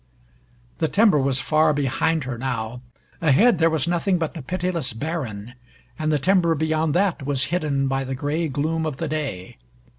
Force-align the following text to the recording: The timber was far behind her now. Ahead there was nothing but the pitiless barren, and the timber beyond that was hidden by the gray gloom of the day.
The 0.79 0.87
timber 0.87 1.19
was 1.19 1.39
far 1.39 1.73
behind 1.75 2.23
her 2.23 2.35
now. 2.35 2.81
Ahead 3.21 3.59
there 3.59 3.69
was 3.69 3.87
nothing 3.87 4.17
but 4.17 4.33
the 4.33 4.41
pitiless 4.41 4.93
barren, 4.93 5.53
and 5.99 6.11
the 6.11 6.17
timber 6.17 6.55
beyond 6.55 6.95
that 6.95 7.23
was 7.23 7.43
hidden 7.53 7.87
by 7.87 8.03
the 8.03 8.15
gray 8.15 8.47
gloom 8.47 8.87
of 8.87 8.97
the 8.97 9.07
day. 9.07 9.57